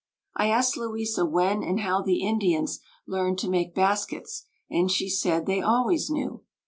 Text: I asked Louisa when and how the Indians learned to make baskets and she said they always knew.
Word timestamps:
I 0.35 0.49
asked 0.49 0.77
Louisa 0.77 1.27
when 1.27 1.61
and 1.61 1.81
how 1.81 2.01
the 2.01 2.23
Indians 2.25 2.79
learned 3.05 3.37
to 3.37 3.47
make 3.51 3.75
baskets 3.75 4.47
and 4.67 4.89
she 4.89 5.07
said 5.07 5.45
they 5.45 5.61
always 5.61 6.09
knew. 6.09 6.41